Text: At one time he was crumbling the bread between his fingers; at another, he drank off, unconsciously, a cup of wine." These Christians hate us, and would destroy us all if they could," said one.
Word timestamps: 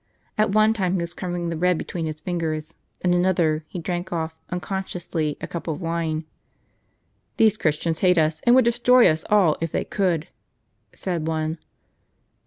At 0.35 0.49
one 0.51 0.73
time 0.73 0.95
he 0.95 1.01
was 1.01 1.13
crumbling 1.13 1.49
the 1.49 1.55
bread 1.55 1.77
between 1.77 2.07
his 2.07 2.19
fingers; 2.21 2.73
at 3.03 3.11
another, 3.11 3.65
he 3.67 3.77
drank 3.77 4.11
off, 4.11 4.33
unconsciously, 4.49 5.37
a 5.39 5.45
cup 5.45 5.67
of 5.67 5.79
wine." 5.79 6.25
These 7.37 7.55
Christians 7.59 7.99
hate 7.99 8.17
us, 8.17 8.41
and 8.43 8.55
would 8.55 8.65
destroy 8.65 9.07
us 9.07 9.23
all 9.29 9.57
if 9.61 9.71
they 9.71 9.83
could," 9.85 10.27
said 10.91 11.27
one. 11.27 11.59